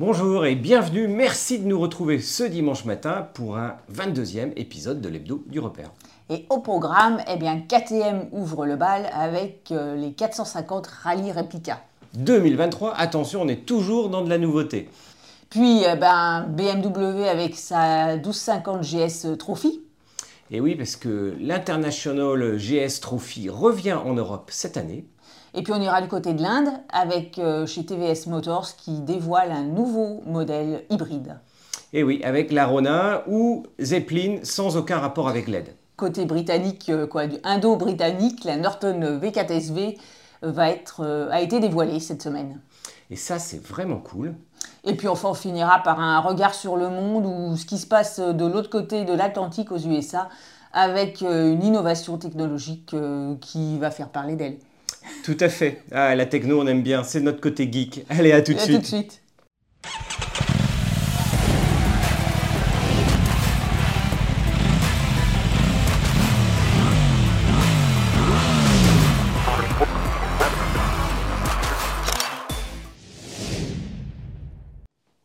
[0.00, 5.10] Bonjour et bienvenue, merci de nous retrouver ce dimanche matin pour un 22e épisode de
[5.10, 5.90] l'Hebdo du Repère.
[6.30, 11.82] Et au programme, eh bien, KTM ouvre le bal avec euh, les 450 Rallye Replica.
[12.14, 14.88] 2023, attention, on est toujours dans de la nouveauté.
[15.50, 19.82] Puis eh ben, BMW avec sa 1250 GS Trophy.
[20.50, 25.04] Et oui, parce que l'International GS Trophy revient en Europe cette année.
[25.54, 29.50] Et puis on ira du côté de l'Inde avec euh, chez TVS Motors qui dévoile
[29.50, 31.38] un nouveau modèle hybride.
[31.92, 35.74] Et oui, avec la Ronin ou Zeppelin sans aucun rapport avec l'aide.
[35.96, 39.98] Côté britannique, euh, quoi, du indo-britannique, la Norton V4SV
[40.42, 42.60] va être, euh, a été dévoilée cette semaine.
[43.10, 44.36] Et ça, c'est vraiment cool.
[44.84, 47.86] Et puis enfin, on finira par un regard sur le monde ou ce qui se
[47.86, 50.28] passe de l'autre côté de l'Atlantique aux USA
[50.72, 52.94] avec une innovation technologique
[53.40, 54.58] qui va faire parler d'elle.
[55.24, 55.82] Tout à fait.
[55.92, 57.02] Ah, la techno, on aime bien.
[57.04, 58.04] C'est notre côté geek.
[58.08, 58.76] Allez, à tout de À suite.
[58.76, 59.20] tout de suite.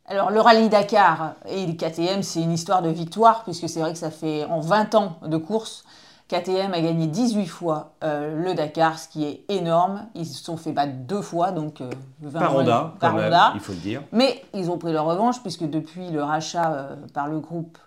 [0.07, 3.91] Alors le rallye Dakar et le KTM, c'est une histoire de victoire, puisque c'est vrai
[3.91, 5.83] que ça fait en 20 ans de course,
[6.27, 10.07] KTM a gagné 18 fois euh, le Dakar, ce qui est énorme.
[10.15, 11.89] Ils se sont fait battre deux fois, donc euh,
[12.21, 14.01] 20 Par Honda, par quand même, il faut le dire.
[14.11, 17.77] Mais ils ont pris leur revanche, puisque depuis le rachat euh, par le groupe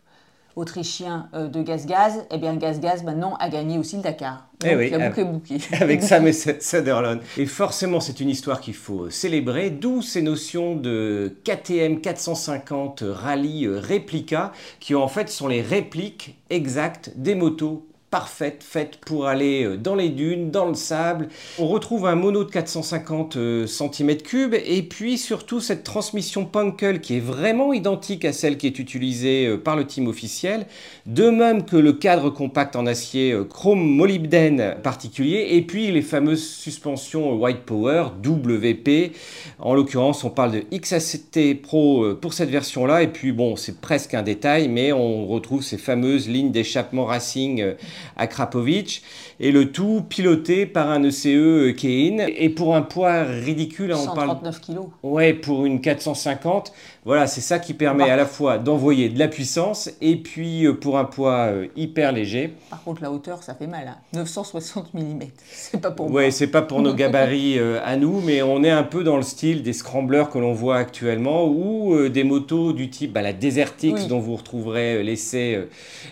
[0.59, 4.47] autrichien euh, de Gaz Gaz, eh bien Gaz Gaz maintenant a gagné aussi le Dakar.
[4.65, 5.53] Eh Donc oui, la boucle.
[5.81, 7.21] Avec Sam et Sutherland.
[7.37, 13.67] Et forcément, c'est une histoire qu'il faut célébrer, d'où ces notions de KTM 450 Rallye
[13.67, 19.65] euh, réplica, qui en fait sont les répliques exactes des motos parfaites, faites pour aller
[19.65, 21.29] euh, dans les dunes, dans le sable.
[21.59, 27.21] On retrouve un mono de 450 cm3 et puis surtout cette transmission Punkel qui est
[27.21, 30.67] vraiment identique à celle qui est utilisée euh, par le team officiel,
[31.07, 36.03] de même que le cadre compact en acier euh, chrome molybdène particulier et puis les
[36.03, 39.13] fameuses suspensions White Power WP.
[39.59, 43.81] En l'occurrence, on parle de XACT Pro euh, pour cette version-là et puis bon, c'est
[43.81, 47.75] presque un détail mais on retrouve ces fameuses lignes d'échappement racing euh,
[48.17, 49.03] à Krapovic
[49.41, 54.15] et le tout piloté par un ECE Kein et pour un poids ridicule, hein, on
[54.15, 54.87] parle 139 kilos.
[55.03, 56.73] Ouais, pour une 450,
[57.05, 60.75] voilà, c'est ça qui permet à la fois d'envoyer de la puissance et puis euh,
[60.75, 62.53] pour un poids euh, hyper léger.
[62.71, 63.89] Par contre, la hauteur, ça fait mal.
[63.89, 63.97] hein.
[64.15, 65.19] 960 mm.
[65.51, 68.71] C'est pas pour Ouais, c'est pas pour nos gabarits euh, à nous, mais on est
[68.71, 72.73] un peu dans le style des scramblers que l'on voit actuellement ou euh, des motos
[72.73, 74.07] du type bah, la Desert X Oui.
[74.09, 75.69] dont vous retrouverez euh, l'essai euh,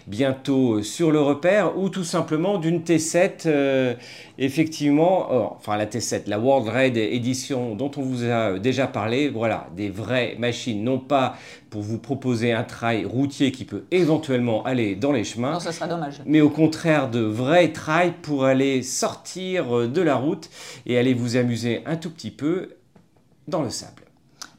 [0.07, 3.95] bientôt euh, sur le repère ou tout simplement d'une T7 euh,
[4.39, 9.29] effectivement, oh, enfin la T7, la World Raid Edition dont on vous a déjà parlé,
[9.29, 11.37] voilà, des vraies machines, non pas
[11.71, 15.73] pour vous proposer un trail routier qui peut éventuellement aller dans les chemins, Non, ça
[15.73, 16.23] sera dommage.
[16.25, 20.49] mais au contraire de vrais trails pour aller sortir euh, de la route
[20.87, 22.71] et aller vous amuser un tout petit peu
[23.49, 24.03] dans le sable.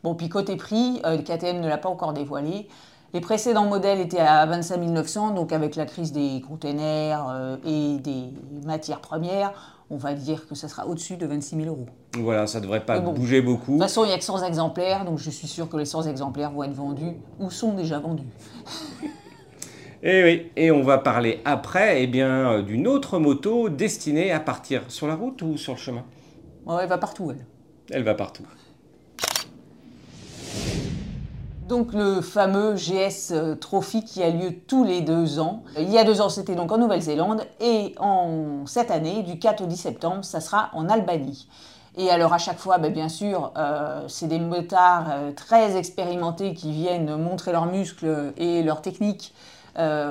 [0.04, 2.68] Bon, puis côté prix, euh, KTM ne l'a pas encore dévoilé.
[3.14, 7.98] Les précédents modèles étaient à 25 900, donc avec la crise des containers euh, et
[8.00, 8.34] des
[8.66, 9.54] matières premières,
[9.90, 11.86] on va dire que ça sera au-dessus de 26 000 euros.
[12.20, 13.14] Voilà, ça devrait pas bon.
[13.14, 13.72] bouger De beaucoup.
[13.74, 16.04] toute façon, il n'y a que 100 exemplaires, donc je suis sûr que les 100
[16.04, 18.28] exemplaires vont être vendus ou sont déjà vendus.
[20.04, 24.40] Et oui, et on va parler après eh bien euh, d'une autre moto destinée à
[24.40, 26.04] partir sur la route ou sur le chemin?
[26.80, 27.44] Elle va partout, elle.
[27.90, 28.44] Elle va partout.
[31.68, 35.64] Donc le fameux GS euh, Trophy qui a lieu tous les deux ans.
[35.78, 39.64] Il y a deux ans, c'était donc en Nouvelle-Zélande et en cette année, du 4
[39.64, 41.50] au 10 septembre, ça sera en Albanie.
[41.98, 46.54] Et alors à chaque fois, ben, bien sûr, euh, c'est des motards euh, très expérimentés
[46.54, 49.34] qui viennent montrer leurs muscles et leurs techniques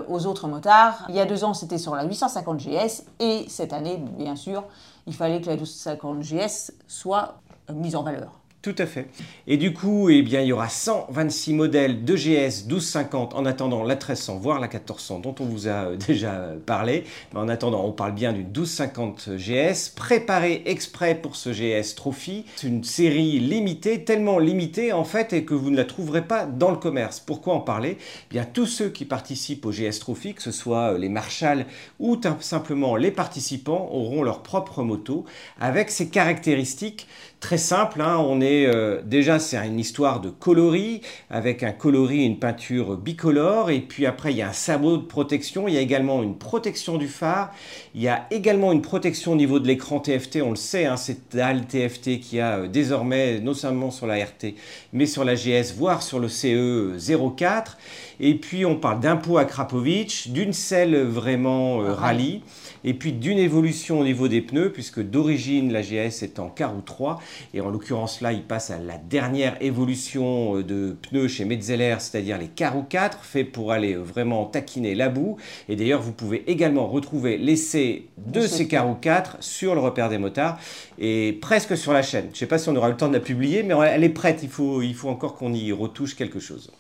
[0.09, 1.06] aux autres motards.
[1.09, 4.62] Il y a deux ans, c'était sur la 850 GS et cette année, bien sûr,
[5.09, 7.41] il fallait que la 1250 GS soit
[7.75, 8.31] mise en valeur.
[8.66, 9.06] Tout à fait.
[9.47, 13.84] Et du coup, eh bien, il y aura 126 modèles de GS 1250 en attendant
[13.84, 17.04] la 1300, voire la 1400 dont on vous a euh, déjà parlé.
[17.33, 22.45] Mais en attendant, on parle bien d'une 1250 GS préparée exprès pour ce GS Trophy.
[22.57, 26.45] C'est une série limitée, tellement limitée en fait, et que vous ne la trouverez pas
[26.45, 27.21] dans le commerce.
[27.21, 27.98] Pourquoi en parler?
[28.01, 31.66] Eh Bien, tous ceux qui participent au GS Trophy, que ce soit euh, les marshals
[32.01, 35.24] ou simplement les participants, auront leur propre moto
[35.60, 37.07] avec ces caractéristiques
[37.41, 38.00] très simples.
[38.00, 38.16] hein.
[38.18, 41.00] On est euh, déjà, c'est une histoire de coloris,
[41.30, 43.71] avec un coloris et une peinture bicolore.
[43.71, 45.68] Et puis après, il y a un sabot de protection.
[45.68, 47.53] Il y a également une protection du phare.
[47.94, 50.41] Il y a également une protection au niveau de l'écran TFT.
[50.42, 54.16] On le sait, hein, cette dalle TFT qui a euh, désormais, non seulement sur la
[54.16, 54.54] RT,
[54.92, 56.97] mais sur la GS, voire sur le CE
[57.36, 57.78] 04.
[58.18, 62.42] Et puis, on parle d'un pot à Krapovic, d'une selle vraiment euh, rallye
[62.86, 66.80] et puis d'une évolution au niveau des pneus, puisque d'origine la GS est en carreau
[66.80, 67.21] 3,
[67.53, 71.97] et en l'occurrence là il passe à la dernière évolution euh, de pneus chez Metzeler,
[71.98, 75.36] c'est-à-dire les carreaux 4, fait pour aller vraiment taquiner la boue,
[75.68, 80.18] et d'ailleurs vous pouvez également retrouver l'essai de ces carreaux 4 sur le repère des
[80.18, 80.59] motards,
[80.98, 82.27] et presque sur la chaîne.
[82.27, 84.09] Je ne sais pas si on aura le temps de la publier, mais elle est
[84.09, 86.71] prête, il faut, il faut encore qu'on y retouche quelque chose.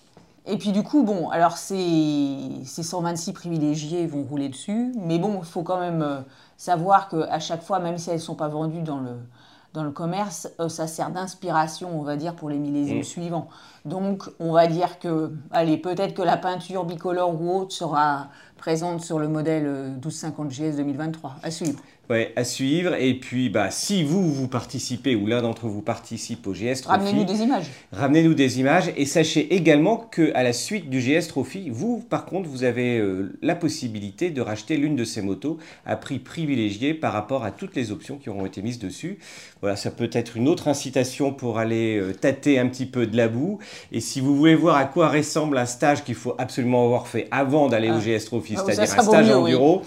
[0.46, 5.40] Et puis du coup, bon, alors ces, ces 126 privilégiés vont rouler dessus, mais bon,
[5.40, 6.20] il faut quand même euh,
[6.56, 9.16] savoir qu'à chaque fois, même si elles ne sont pas vendues dans le,
[9.74, 13.04] dans le commerce, euh, ça sert d'inspiration, on va dire, pour les millésimes mmh.
[13.04, 13.48] suivants.
[13.84, 19.00] Donc, on va dire que, allez, peut-être que la peinture bicolore ou autre sera présente
[19.00, 19.64] sur le modèle
[19.94, 21.36] 1250 GS 2023.
[21.42, 21.80] À suivre.
[22.08, 22.94] Ouais, à suivre.
[22.94, 26.88] Et puis, bah, si vous, vous participez ou l'un d'entre vous participe au GS Trophy,
[26.88, 27.66] ramenez-nous des images.
[27.92, 28.92] Ramenez-nous des images.
[28.96, 32.98] Et sachez également que à la suite du GS Trophy, vous, par contre, vous avez
[32.98, 37.50] euh, la possibilité de racheter l'une de ces motos à prix privilégié par rapport à
[37.50, 39.18] toutes les options qui auront été mises dessus.
[39.60, 43.16] Voilà, ça peut être une autre incitation pour aller euh, tâter un petit peu de
[43.16, 43.58] la boue.
[43.90, 47.26] Et si vous voulez voir à quoi ressemble un stage qu'il faut absolument avoir fait
[47.32, 48.18] avant d'aller au ah.
[48.18, 49.82] GS Trophy, ah, c'est-à-dire un stage enduro.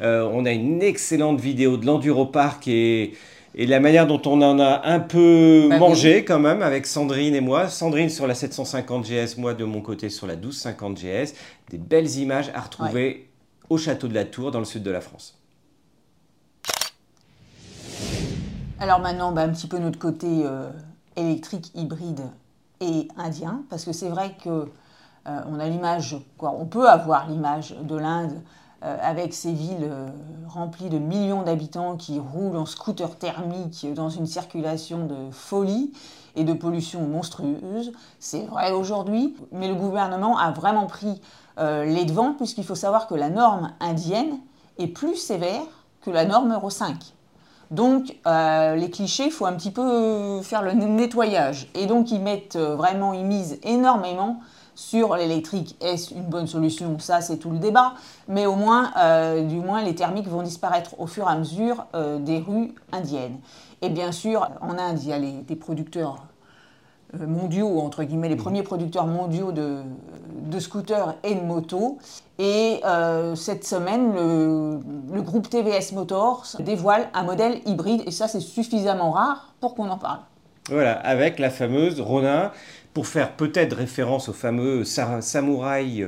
[0.00, 3.14] Euh, on a une excellente vidéo de l'Enduro Park et,
[3.54, 7.34] et la manière dont on en a un peu bah mangé quand même avec Sandrine
[7.34, 7.68] et moi.
[7.68, 11.34] Sandrine sur la 750 GS, moi de mon côté sur la 1250 GS.
[11.70, 13.28] Des belles images à retrouver
[13.68, 15.38] au château de la Tour dans le sud de la France.
[18.80, 20.70] Alors maintenant, bah, un petit peu notre côté euh,
[21.16, 22.22] électrique, hybride
[22.80, 24.48] et indien, parce que c'est vrai que
[25.28, 28.42] euh, on a l'image, on peut avoir l'image de l'Inde
[29.00, 30.08] avec ces villes euh,
[30.48, 35.92] remplies de millions d'habitants qui roulent en scooter thermique dans une circulation de folie
[36.34, 37.92] et de pollution monstrueuse.
[38.18, 41.20] C'est vrai aujourd'hui, mais le gouvernement a vraiment pris
[41.58, 44.38] euh, les devants puisqu'il faut savoir que la norme indienne
[44.78, 45.62] est plus sévère
[46.00, 46.96] que la norme Euro 5.
[47.70, 51.70] Donc les clichés, il faut un petit peu faire le nettoyage.
[51.74, 54.40] Et donc ils mettent vraiment, ils misent énormément
[54.74, 56.98] sur l'électrique, est-ce une bonne solution?
[56.98, 57.94] Ça, c'est tout le débat.
[58.28, 61.86] Mais au moins, euh, du moins, les thermiques vont disparaître au fur et à mesure
[61.94, 63.38] euh, des rues indiennes.
[63.82, 66.24] Et bien sûr, en Inde, il y a des producteurs
[67.20, 68.38] euh, mondiaux, entre guillemets, les mmh.
[68.38, 69.82] premiers producteurs mondiaux de,
[70.58, 71.98] scooters et de motos.
[72.38, 72.80] Et
[73.36, 74.80] cette semaine, le,
[75.12, 79.88] le, groupe TVS Motors dévoile un modèle hybride, et ça c'est suffisamment rare pour qu'on
[79.90, 80.18] en parle.
[80.68, 82.52] Voilà, avec la fameuse Ronin
[82.94, 86.06] pour faire peut-être référence au fameux samouraï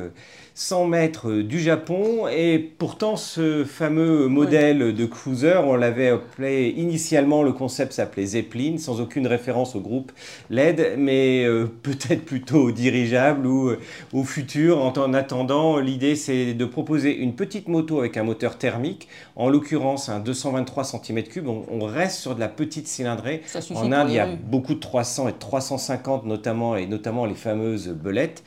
[0.54, 2.28] 100 mètres du Japon.
[2.28, 8.78] Et pourtant, ce fameux modèle de cruiser, on l'avait appelé initialement, le concept s'appelait Zeppelin,
[8.78, 10.12] sans aucune référence au groupe
[10.50, 13.80] LED, mais euh, peut-être plutôt au dirigeable ou euh,
[14.12, 14.82] au futur.
[14.82, 20.08] En, attendant, l'idée c'est de proposer une petite moto avec un moteur thermique, en l'occurrence
[20.08, 21.46] un 223 cm3.
[21.46, 23.42] On, on, reste sur de la petite cylindrée.
[23.74, 27.34] en Inde, il y a beaucoup de 300 et de 350 notamment, et notamment les
[27.34, 28.44] fameuses belettes.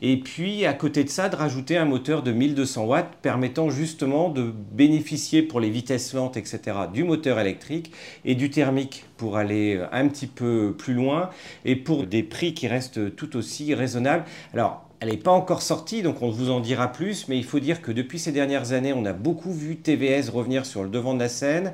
[0.00, 4.28] Et puis, à côté de ça, de ajouter un moteur de 1200 watts permettant justement
[4.28, 6.60] de bénéficier pour les vitesses lentes, etc.,
[6.94, 7.90] du moteur électrique
[8.24, 11.30] et du thermique pour aller un petit peu plus loin
[11.64, 14.26] et pour des prix qui restent tout aussi raisonnables.
[14.54, 17.58] Alors, elle n'est pas encore sortie, donc on vous en dira plus, mais il faut
[17.58, 21.14] dire que depuis ces dernières années, on a beaucoup vu TVS revenir sur le devant
[21.14, 21.72] de la scène.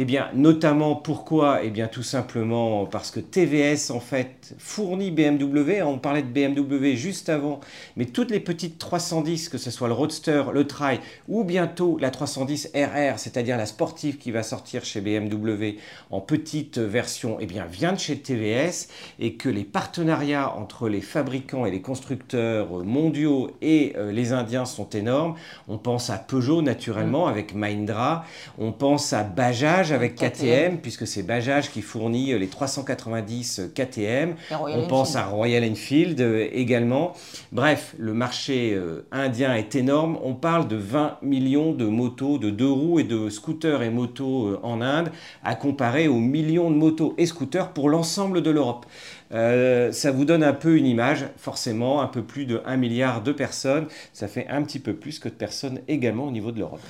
[0.00, 1.64] Eh bien, notamment pourquoi?
[1.64, 5.82] Eh bien, tout simplement parce que TVS, en fait, fournit BMW.
[5.82, 7.58] On parlait de BMW juste avant,
[7.96, 12.12] mais toutes les petites 310, que ce soit le Roadster, le Tri, ou bientôt la
[12.12, 15.78] 310 RR, c'est-à-dire la sportive qui va sortir chez BMW
[16.12, 21.00] en petite version, eh bien, vient de chez TVS et que les partenariats entre les
[21.00, 25.34] fabricants et les constructeurs mondiaux et euh, les Indiens sont énormes.
[25.66, 27.30] On pense à Peugeot, naturellement, mm.
[27.30, 28.24] avec Mahindra.
[28.58, 33.68] On pense à Bajaj avec KTM, puisque c'est Bajaj qui fournit euh, les 390 euh,
[33.68, 34.34] KTM.
[34.50, 37.12] On pense à Royal Enfield euh, également.
[37.52, 38.78] Bref, le marché
[39.12, 40.18] indien est énorme.
[40.22, 44.58] On parle de 20 millions de motos, de deux roues et de scooters et motos
[44.62, 45.10] en Inde,
[45.44, 48.86] à comparer aux millions de motos et scooters pour l'ensemble de l'Europe.
[49.30, 53.32] ça vous donne un peu une image, forcément, un peu plus de 1 milliard de
[53.32, 53.86] personnes.
[54.12, 56.80] Ça fait un petit peu plus que de personnes également au niveau de l'Europe.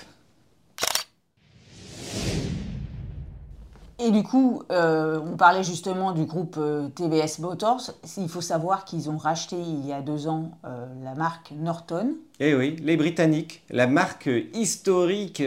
[4.00, 7.90] Et du coup, euh, on parlait justement du groupe euh, TBS Motors.
[8.16, 12.14] Il faut savoir qu'ils ont racheté il y a deux ans euh, la marque Norton.
[12.38, 15.42] Eh oui, les Britanniques, la marque historique,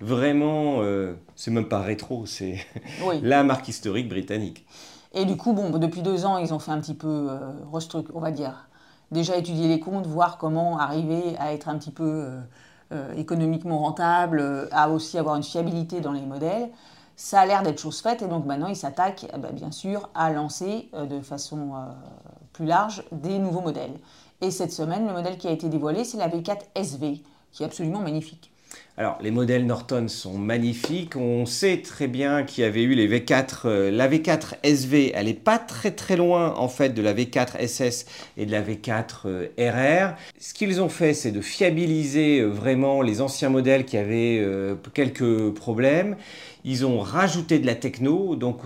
[0.00, 0.80] vraiment,
[1.36, 2.56] c'est même pas rétro, c'est
[3.22, 4.66] la marque historique britannique.
[5.14, 7.30] Et du coup, bon, depuis deux ans, ils ont fait un petit peu,
[8.12, 8.68] on va dire,
[9.12, 12.26] déjà étudier les comptes, voir comment arriver à être un petit peu
[13.16, 16.70] économiquement rentable, à aussi avoir une fiabilité dans les modèles.
[17.16, 20.10] Ça a l'air d'être chose faite et donc maintenant ils s'attaquent eh ben, bien sûr
[20.14, 21.86] à lancer euh, de façon euh,
[22.52, 23.98] plus large des nouveaux modèles.
[24.42, 27.66] Et cette semaine, le modèle qui a été dévoilé, c'est la V4 SV, qui est
[27.66, 28.52] absolument magnifique.
[28.98, 31.16] Alors, les modèles Norton sont magnifiques.
[31.16, 33.66] On sait très bien qu'il y avait eu les V4.
[33.66, 37.58] Euh, la V4 SV, elle n'est pas très très loin en fait de la V4
[37.66, 38.06] SS
[38.38, 40.16] et de la V4 RR.
[40.38, 44.76] Ce qu'ils ont fait, c'est de fiabiliser euh, vraiment les anciens modèles qui avaient euh,
[44.94, 46.16] quelques problèmes.
[46.64, 48.34] Ils ont rajouté de la techno.
[48.34, 48.60] Donc,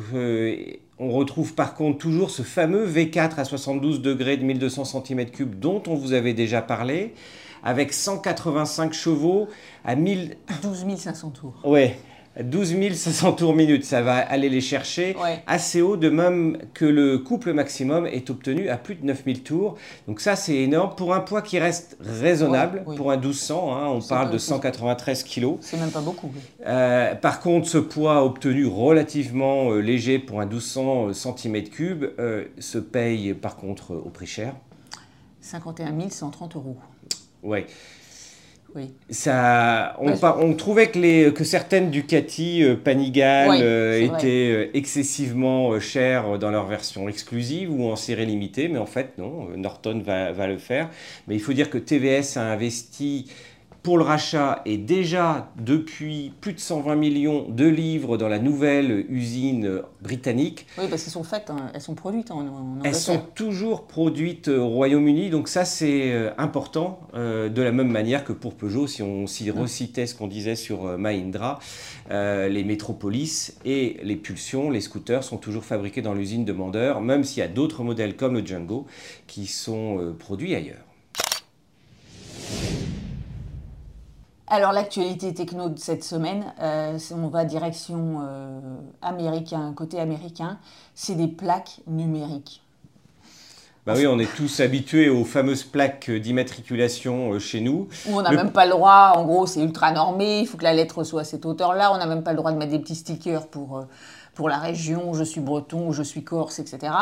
[1.00, 5.82] on retrouve par contre toujours ce fameux V4 à 72 degrés de 1200 cm3 dont
[5.88, 7.14] on vous avait déjà parlé
[7.62, 9.48] avec 185 chevaux
[9.84, 10.36] à 1000...
[10.62, 11.54] 12 500 tours.
[11.64, 11.96] Ouais,
[12.40, 15.16] 12 500 tours minute, ça va aller les chercher
[15.48, 19.76] assez haut, de même que le couple maximum est obtenu à plus de 9000 tours.
[20.06, 22.84] Donc ça, c'est énorme pour un poids qui reste raisonnable.
[22.96, 25.56] Pour un 1200, hein, on parle de 193 kg.
[25.60, 26.30] C'est même pas beaucoup.
[26.66, 32.78] Euh, par contre, ce poids obtenu relativement euh, léger pour un 1200 cm3 euh, se
[32.78, 34.54] paye par contre au prix cher.
[35.40, 36.76] 51 130 euros.
[37.42, 37.66] Ouais.
[38.74, 38.92] Oui.
[39.10, 45.80] Ça, on, on trouvait que, les, que certaines Ducati euh, Panigale euh, étaient euh, excessivement
[45.80, 50.30] chères dans leur version exclusive ou en série limitée, mais en fait non, Norton va,
[50.30, 50.88] va le faire.
[51.26, 53.26] Mais il faut dire que TVS a investi
[53.82, 59.06] pour le rachat et déjà depuis plus de 120 millions de livres dans la nouvelle
[59.08, 60.66] usine britannique.
[60.78, 62.82] Oui, parce qu'elles sont faites, hein, elles sont produites en, Angleterre.
[62.84, 67.90] Elles sont toujours produites au Royaume-Uni, donc ça c'est euh, important, euh, de la même
[67.90, 71.58] manière que pour Peugeot, si on s'y recitait ce qu'on disait sur euh, Mahindra,
[72.10, 77.24] les Métropolis et les Pulsions, les scooters sont toujours fabriqués dans l'usine de Mandeur, même
[77.24, 78.86] s'il y a d'autres modèles comme le Django
[79.26, 80.89] qui sont produits ailleurs.
[84.52, 88.58] Alors l'actualité techno de cette semaine, euh, on va direction euh,
[89.00, 90.58] américain, côté américain,
[90.96, 92.60] c'est des plaques numériques.
[93.86, 97.86] Bah oui, on est tous habitués aux fameuses plaques d'immatriculation euh, chez nous.
[98.08, 100.64] Où on n'a même pas le droit, en gros c'est ultra normé, il faut que
[100.64, 102.80] la lettre soit à cette hauteur-là, on n'a même pas le droit de mettre des
[102.80, 103.84] petits stickers pour,
[104.34, 106.92] pour la région, je suis breton, je suis corse, etc.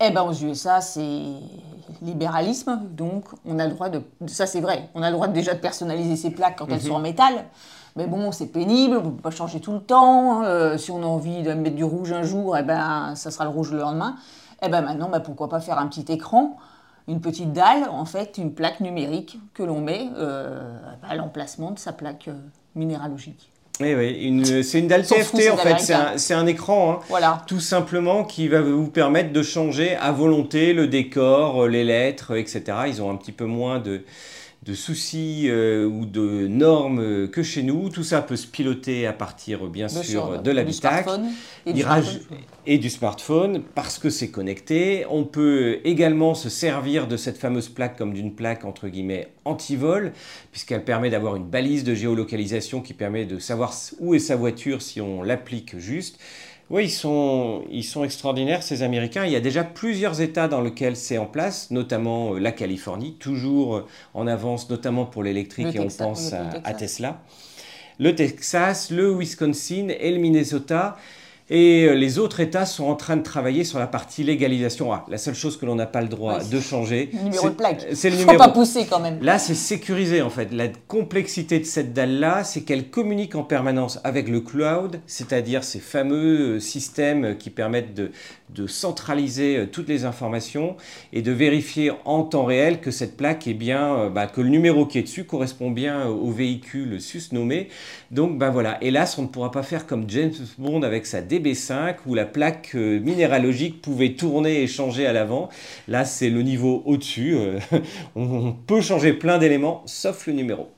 [0.00, 1.22] Eh bien, aux USA, c'est
[2.02, 4.02] libéralisme, donc on a le droit de.
[4.26, 6.92] Ça, c'est vrai, on a le droit déjà de personnaliser ses plaques quand elles sont
[6.92, 7.02] en mhm.
[7.02, 7.44] métal.
[7.96, 10.42] Mais bon, c'est pénible, on ne peut pas changer tout le temps.
[10.44, 13.44] Euh, si on a envie de mettre du rouge un jour, eh ben, ça sera
[13.44, 14.16] le rouge le lendemain.
[14.62, 16.56] Eh ben maintenant, ben, pourquoi pas faire un petit écran,
[17.08, 21.78] une petite dalle, en fait, une plaque numérique que l'on met euh, à l'emplacement de
[21.78, 22.38] sa plaque euh,
[22.74, 23.50] minéralogique.
[23.82, 26.98] Eh oui, c'est une dalle TFT en fait, c'est un, écran, hein.
[27.08, 27.44] voilà.
[27.46, 32.62] tout simplement, qui va vous permettre de changer à volonté le décor, les lettres, etc.
[32.88, 34.02] Ils ont un petit peu moins de,
[34.62, 37.88] de soucis euh, ou de normes que chez nous.
[37.88, 41.20] Tout ça peut se piloter à partir, bien sûr, de l'habitacle
[41.64, 41.82] et,
[42.66, 45.06] et, du smartphone parce que c'est connecté.
[45.08, 50.12] On peut également se servir de cette fameuse plaque comme d'une plaque entre guillemets anti-vol
[50.52, 54.82] puisqu'elle permet d'avoir une balise de géolocalisation qui permet de savoir où est sa voiture
[54.82, 56.18] si on l'applique juste.
[56.70, 59.24] Oui, ils sont, ils sont extraordinaires, ces Américains.
[59.24, 63.14] Il y a déjà plusieurs États dans lesquels c'est en place, notamment euh, la Californie,
[63.14, 67.22] toujours euh, en avance, notamment pour l'électrique, et on pense à, Tesla.
[67.98, 70.96] Le Texas, le Wisconsin et le Minnesota.
[71.52, 74.92] Et euh, les autres États sont en train de travailler sur la partie légalisation.
[74.92, 77.54] Ah, la seule chose que l'on n'a pas le droit de changer, le numéro de
[77.54, 77.86] plaque.
[77.92, 78.38] C'est le numéro.
[78.38, 79.18] Faut pas pousser quand même.
[79.20, 80.52] Là, c'est sécurisé en fait.
[80.52, 85.80] La complexité de cette dalle-là, c'est qu'elle communique en permanence avec le cloud, c'est-à-dire ces
[85.80, 88.12] fameux euh, systèmes qui permettent de,
[88.54, 90.76] de centraliser euh, toutes les informations
[91.12, 94.86] et de vérifier en temps réel que cette plaque est bien, bah, que le numéro
[94.86, 97.68] qui est dessus correspond bien au véhicule susnommé.
[98.12, 98.78] Donc, ben voilà.
[98.82, 102.14] Hélas, on ne pourra pas faire comme James Bond avec sa dé b 5 où
[102.14, 105.48] la plaque euh, minéralogique pouvait tourner et changer à l'avant.
[105.88, 107.36] Là, c'est le niveau au-dessus.
[107.36, 107.58] Euh,
[108.16, 110.68] on peut changer plein d'éléments, sauf le numéro.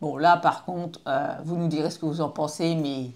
[0.00, 3.10] Bon, là, par contre, euh, vous nous direz ce que vous en pensez, mais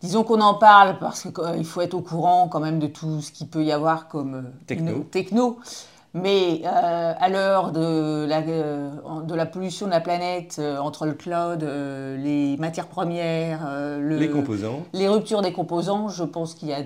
[0.00, 3.32] disons qu'on en parle parce qu'il faut être au courant quand même de tout ce
[3.32, 5.04] qu'il peut y avoir comme techno.
[5.10, 5.58] techno.
[6.14, 8.90] Mais euh, à l'heure de la, euh,
[9.26, 13.68] de la pollution de la planète, euh, entre le cloud, les matières premières,
[13.98, 16.82] les composants, les ruptures des composants, je pense qu'il y a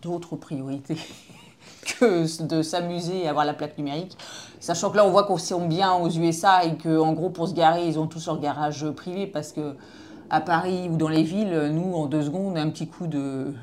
[0.00, 0.96] d'autres priorités
[1.98, 4.16] que de s'amuser à avoir la plaque numérique.
[4.60, 7.54] Sachant que là, on voit qu'on sont bien aux USA et qu'en gros, pour se
[7.54, 9.74] garer, ils ont tous leur garage privé parce que
[10.30, 13.54] à Paris ou dans les villes, nous, en deux secondes, un petit coup de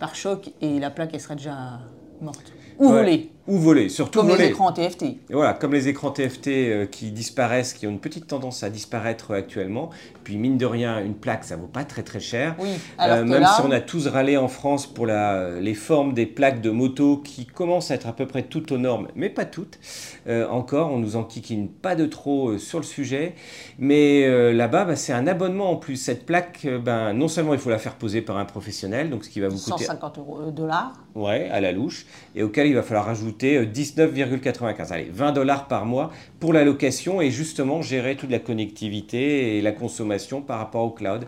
[0.00, 1.78] pare-choc et la plaque, elle serait déjà
[2.20, 2.52] morte.
[2.78, 3.30] Ou volée.
[3.48, 5.02] Ou volée, surtout Comme les écrans TFT.
[5.02, 8.70] Et voilà, comme les écrans TFT euh, qui disparaissent, qui ont une petite tendance à
[8.70, 9.90] disparaître actuellement.
[10.22, 12.54] Puis mine de rien, une plaque, ça vaut pas très très cher.
[12.60, 12.68] Oui,
[13.00, 16.60] euh, même si on a tous râlé en France pour la, les formes des plaques
[16.60, 19.80] de moto qui commencent à être à peu près toutes aux normes, mais pas toutes.
[20.28, 23.34] Euh, encore, on nous enquiquine pas de trop sur le sujet.
[23.80, 25.96] Mais là-bas, bah, c'est un abonnement en plus.
[25.96, 29.30] Cette plaque, ben, non seulement il faut la faire poser par un professionnel, donc ce
[29.30, 29.84] qui va vous coûter...
[29.84, 30.92] 150 euros, dollars.
[31.16, 32.06] Ouais, à la louche.
[32.36, 34.92] Et auquel il va falloir rajouter 19,95.
[34.92, 36.10] Allez, 20 dollars par mois
[36.40, 40.90] pour la location et justement gérer toute la connectivité et la consommation par rapport au
[40.90, 41.26] cloud.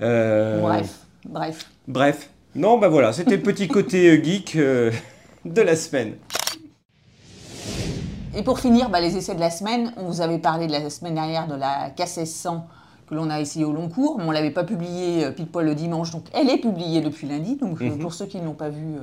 [0.00, 1.70] Euh, bref, bref.
[1.88, 2.30] Bref.
[2.54, 4.90] Non, bah voilà, c'était le petit côté euh, geek euh,
[5.44, 6.14] de la semaine.
[8.34, 10.88] Et pour finir, bah, les essais de la semaine, on vous avait parlé de la
[10.90, 12.62] semaine dernière de la K1600
[13.08, 15.66] que l'on a essayé au long cours, mais on ne l'avait pas publiée pile poil
[15.66, 17.56] le dimanche, donc elle est publiée depuis lundi.
[17.56, 17.98] Donc mhm.
[17.98, 18.98] pour ceux qui ne l'ont pas vue,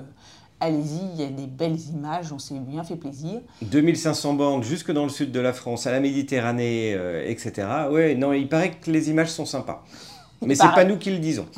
[0.59, 3.41] allez-y, il y a des belles images, on s'est bien fait plaisir.
[3.61, 7.67] 2500 bandes jusque dans le sud de la France, à la Méditerranée, euh, etc.
[7.91, 9.83] Ouais, non, il paraît que les images sont sympas.
[10.41, 11.47] Mais c'est pas nous qui le disons.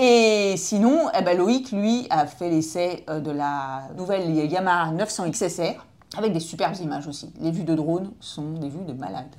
[0.00, 5.30] Et sinon, eh ben Loïc, lui, a fait l'essai euh, de la nouvelle Yamaha 900
[5.30, 7.32] XSR, avec des superbes images aussi.
[7.40, 9.30] Les vues de drone sont des vues de malade.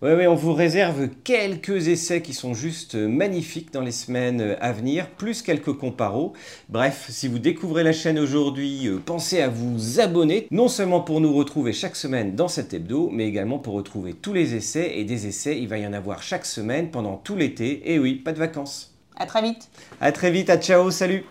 [0.00, 4.70] Oui, ouais, on vous réserve quelques essais qui sont juste magnifiques dans les semaines à
[4.70, 6.34] venir, plus quelques comparos.
[6.68, 11.20] Bref, si vous découvrez la chaîne aujourd'hui, euh, pensez à vous abonner, non seulement pour
[11.20, 15.00] nous retrouver chaque semaine dans cet hebdo, mais également pour retrouver tous les essais.
[15.00, 17.92] Et des essais, il va y en avoir chaque semaine pendant tout l'été.
[17.92, 18.94] Et oui, pas de vacances.
[19.16, 19.68] À très vite.
[20.00, 21.24] À très vite, à ciao, salut